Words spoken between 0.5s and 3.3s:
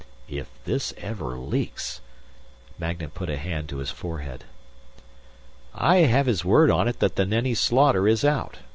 this ever leaks...." Magnan put